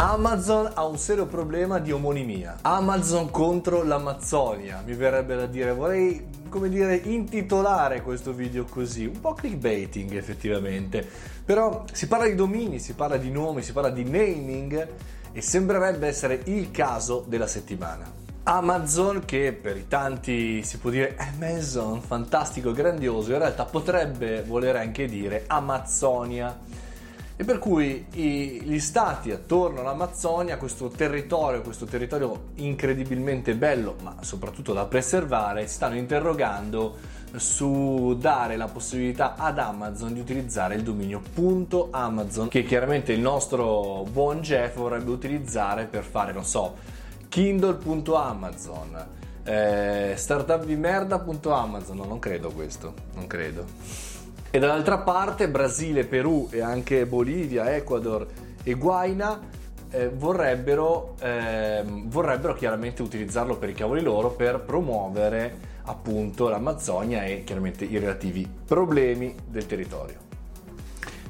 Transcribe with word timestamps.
Amazon 0.00 0.70
ha 0.74 0.86
un 0.86 0.96
serio 0.96 1.26
problema 1.26 1.80
di 1.80 1.90
omonimia. 1.90 2.58
Amazon 2.62 3.32
contro 3.32 3.82
l'Amazzonia, 3.82 4.80
mi 4.86 4.94
verrebbe 4.94 5.34
da 5.34 5.46
dire. 5.46 5.72
Vorrei, 5.72 6.24
come 6.48 6.68
dire, 6.68 6.94
intitolare 6.94 8.00
questo 8.02 8.32
video 8.32 8.64
così, 8.64 9.06
un 9.06 9.18
po' 9.18 9.34
clickbaiting 9.34 10.12
effettivamente. 10.14 11.04
Però 11.44 11.82
si 11.90 12.06
parla 12.06 12.26
di 12.26 12.36
domini, 12.36 12.78
si 12.78 12.94
parla 12.94 13.16
di 13.16 13.32
nomi, 13.32 13.60
si 13.60 13.72
parla 13.72 13.90
di 13.90 14.04
naming 14.04 14.88
e 15.32 15.42
sembrerebbe 15.42 16.06
essere 16.06 16.42
il 16.44 16.70
caso 16.70 17.24
della 17.26 17.48
settimana. 17.48 18.08
Amazon, 18.44 19.24
che 19.24 19.52
per 19.52 19.76
i 19.76 19.88
tanti 19.88 20.62
si 20.62 20.78
può 20.78 20.90
dire 20.90 21.16
Amazon, 21.16 22.00
fantastico, 22.02 22.70
grandioso, 22.70 23.32
in 23.32 23.38
realtà 23.38 23.64
potrebbe 23.64 24.44
voler 24.44 24.76
anche 24.76 25.06
dire 25.06 25.42
Amazzonia 25.48 26.86
e 27.40 27.44
per 27.44 27.60
cui 27.60 28.04
i, 28.14 28.62
gli 28.64 28.80
stati 28.80 29.30
attorno 29.30 29.78
all'Amazzonia, 29.78 30.56
questo 30.56 30.88
territorio, 30.88 31.62
questo 31.62 31.84
territorio 31.84 32.46
incredibilmente 32.56 33.54
bello, 33.54 33.94
ma 34.02 34.16
soprattutto 34.22 34.72
da 34.72 34.86
preservare, 34.86 35.68
stanno 35.68 35.94
interrogando 35.94 36.96
su 37.36 38.16
dare 38.18 38.56
la 38.56 38.66
possibilità 38.66 39.36
ad 39.36 39.60
Amazon 39.60 40.14
di 40.14 40.18
utilizzare 40.18 40.74
il 40.74 40.82
dominio 40.82 41.22
.amazon 41.92 42.48
che 42.48 42.64
chiaramente 42.64 43.12
il 43.12 43.20
nostro 43.20 44.04
buon 44.10 44.40
Jeff 44.40 44.74
vorrebbe 44.74 45.10
utilizzare 45.10 45.84
per 45.84 46.02
fare, 46.02 46.32
non 46.32 46.44
so, 46.44 46.74
kindle.amazon, 47.28 49.06
eh, 49.44 50.14
startup 50.16 50.64
di 50.64 50.74
merda.amazon, 50.74 51.96
no, 51.98 52.04
non 52.04 52.18
credo 52.18 52.50
questo, 52.50 52.94
non 53.14 53.28
credo. 53.28 54.17
E 54.50 54.58
dall'altra 54.58 54.98
parte 54.98 55.48
Brasile, 55.48 56.04
Perù 56.04 56.48
e 56.50 56.62
anche 56.62 57.04
Bolivia, 57.04 57.74
Ecuador 57.74 58.26
e 58.62 58.74
Guaina 58.74 59.38
eh, 59.90 60.08
vorrebbero, 60.08 61.16
eh, 61.20 61.82
vorrebbero 61.84 62.54
chiaramente 62.54 63.02
utilizzarlo 63.02 63.56
per 63.56 63.68
i 63.68 63.74
cavoli 63.74 64.00
loro 64.00 64.30
per 64.30 64.60
promuovere 64.60 65.76
appunto 65.82 66.48
l'Amazzonia 66.48 67.24
e 67.24 67.44
chiaramente 67.44 67.84
i 67.84 67.98
relativi 67.98 68.48
problemi 68.66 69.34
del 69.46 69.66
territorio. 69.66 70.16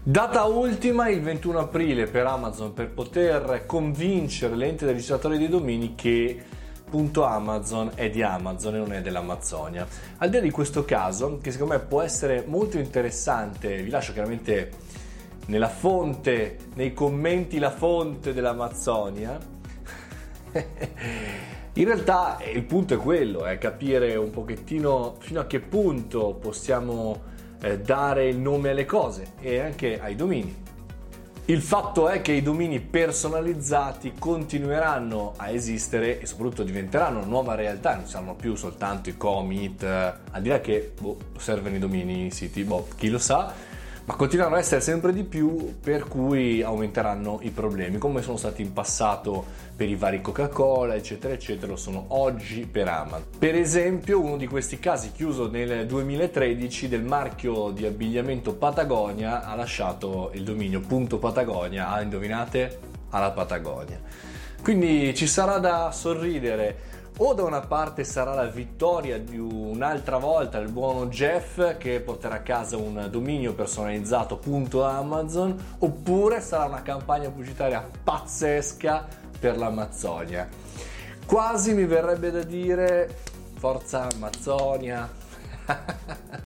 Data 0.00 0.44
ultima 0.44 1.08
il 1.08 1.20
21 1.20 1.58
aprile 1.58 2.06
per 2.06 2.24
Amazon 2.24 2.72
per 2.72 2.88
poter 2.88 3.64
convincere 3.66 4.54
l'ente 4.54 4.84
dei 4.84 4.94
registratori 4.94 5.38
dei 5.38 5.48
domini 5.48 5.94
che 5.96 6.42
Amazon 7.24 7.90
è 7.94 8.10
di 8.10 8.22
Amazon 8.22 8.74
e 8.74 8.78
non 8.78 8.92
è 8.92 9.00
dell'Amazzonia. 9.00 9.86
Al 10.18 10.30
di 10.30 10.36
là 10.36 10.42
di 10.42 10.50
questo 10.50 10.84
caso, 10.84 11.38
che 11.38 11.50
secondo 11.50 11.74
me 11.74 11.80
può 11.80 12.00
essere 12.02 12.44
molto 12.46 12.78
interessante, 12.78 13.82
vi 13.82 13.90
lascio 13.90 14.12
chiaramente 14.12 14.70
nella 15.46 15.68
fonte, 15.68 16.56
nei 16.74 16.92
commenti 16.92 17.58
la 17.58 17.70
fonte 17.70 18.32
dell'Amazzonia. 18.32 19.38
In 21.74 21.84
realtà 21.84 22.38
il 22.52 22.64
punto 22.64 22.94
è 22.94 22.96
quello, 22.96 23.44
è 23.44 23.56
capire 23.58 24.16
un 24.16 24.30
pochettino 24.30 25.16
fino 25.20 25.40
a 25.40 25.46
che 25.46 25.60
punto 25.60 26.34
possiamo 26.40 27.22
eh, 27.60 27.78
dare 27.78 28.28
il 28.28 28.38
nome 28.38 28.70
alle 28.70 28.84
cose 28.84 29.34
e 29.40 29.60
anche 29.60 30.00
ai 30.00 30.16
domini. 30.16 30.66
Il 31.50 31.62
fatto 31.62 32.10
è 32.10 32.20
che 32.20 32.32
i 32.32 32.42
domini 32.42 32.78
personalizzati 32.78 34.12
continueranno 34.18 35.32
a 35.38 35.48
esistere 35.48 36.20
e 36.20 36.26
soprattutto 36.26 36.62
diventeranno 36.62 37.24
nuova 37.24 37.54
realtà, 37.54 37.94
non 37.94 38.06
saranno 38.06 38.34
più 38.34 38.54
soltanto 38.54 39.08
i 39.08 39.16
commit, 39.16 39.82
eh, 39.82 40.12
al 40.30 40.42
di 40.42 40.50
là 40.50 40.60
che 40.60 40.92
boh, 41.00 41.16
servono 41.38 41.76
i 41.76 41.78
domini, 41.78 42.26
i 42.26 42.30
siti, 42.32 42.64
boh, 42.64 42.88
chi 42.98 43.08
lo 43.08 43.16
sa, 43.16 43.54
ma 44.08 44.14
continueranno 44.16 44.56
a 44.56 44.60
essere 44.60 44.80
sempre 44.80 45.12
di 45.12 45.22
più 45.22 45.78
per 45.80 46.04
cui 46.08 46.62
aumenteranno 46.62 47.40
i 47.42 47.50
problemi 47.50 47.98
come 47.98 48.22
sono 48.22 48.38
stati 48.38 48.62
in 48.62 48.72
passato 48.72 49.44
per 49.76 49.86
i 49.86 49.96
vari 49.96 50.22
Coca-Cola 50.22 50.94
eccetera 50.94 51.34
eccetera 51.34 51.72
lo 51.72 51.76
sono 51.76 52.06
oggi 52.08 52.66
per 52.66 52.88
Amazon. 52.88 53.26
Per 53.38 53.54
esempio 53.54 54.18
uno 54.18 54.38
di 54.38 54.46
questi 54.46 54.78
casi 54.78 55.12
chiuso 55.12 55.50
nel 55.50 55.86
2013 55.86 56.88
del 56.88 57.02
marchio 57.02 57.68
di 57.68 57.84
abbigliamento 57.84 58.54
Patagonia 58.54 59.44
ha 59.44 59.54
lasciato 59.54 60.30
il 60.32 60.42
dominio 60.42 60.80
punto 60.80 61.18
Patagonia. 61.18 61.90
Ah 61.90 62.00
indovinate? 62.00 62.78
Alla 63.10 63.30
Patagonia. 63.32 64.00
Quindi 64.62 65.14
ci 65.14 65.26
sarà 65.26 65.58
da 65.58 65.92
sorridere 65.92 66.96
o 67.20 67.34
da 67.34 67.42
una 67.42 67.60
parte 67.60 68.04
sarà 68.04 68.34
la 68.34 68.46
vittoria 68.46 69.18
di 69.18 69.38
un'altra 69.38 70.18
volta 70.18 70.58
il 70.58 70.70
buono 70.70 71.06
Jeff 71.06 71.76
che 71.76 72.00
porterà 72.00 72.36
a 72.36 72.40
casa 72.40 72.76
un 72.76 73.08
dominio 73.10 73.54
personalizzato 73.54 74.36
punto 74.36 74.84
Amazon 74.84 75.56
oppure 75.78 76.40
sarà 76.40 76.64
una 76.64 76.82
campagna 76.82 77.28
pubblicitaria 77.28 77.88
pazzesca 78.04 79.06
per 79.38 79.56
l'Amazzonia. 79.56 80.48
Quasi 81.26 81.74
mi 81.74 81.86
verrebbe 81.86 82.30
da 82.30 82.42
dire 82.42 83.14
forza 83.54 84.08
Amazzonia 84.14 85.10